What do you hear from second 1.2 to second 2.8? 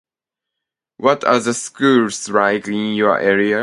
are the schools like